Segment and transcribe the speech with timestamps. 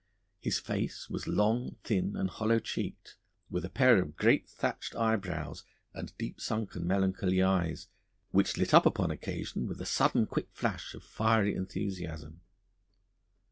[0.39, 3.17] His face was long, thin, and hollow cheeked,
[3.51, 7.87] with a pair of great thatched eyebrows and deep sunken melancholy eyes,
[8.31, 12.41] which lit up upon occasion with a sudden quick flash of fiery enthusiasm.